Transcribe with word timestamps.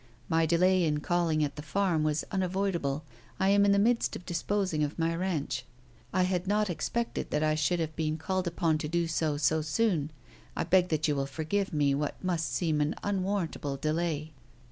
"My 0.29 0.47
delay 0.47 0.83
in 0.83 0.99
calling 1.01 1.43
at 1.43 1.57
the 1.57 1.61
farm 1.61 2.01
was 2.03 2.25
unavoidable. 2.31 3.03
I 3.39 3.49
am 3.49 3.65
in 3.65 3.71
the 3.71 3.77
midst 3.77 4.15
of 4.15 4.25
disposing 4.25 4.83
of 4.83 4.97
my 4.97 5.15
ranch. 5.15 5.63
I 6.11 6.23
had 6.23 6.47
not 6.47 6.71
expected 6.71 7.29
that 7.29 7.43
I 7.43 7.53
should 7.53 7.79
have 7.79 7.95
been 7.95 8.17
called 8.17 8.47
upon 8.47 8.79
to 8.79 8.87
do 8.87 9.05
so 9.07 9.37
so 9.37 9.61
soon. 9.61 10.09
I 10.55 10.63
beg 10.63 10.89
that 10.89 11.07
you 11.07 11.15
will 11.15 11.27
forgive 11.27 11.71
me 11.71 11.93
what 11.93 12.23
must 12.23 12.51
seem 12.51 12.81
an 12.81 12.95
unwarrantable 13.03 13.77
delay." 13.77 14.33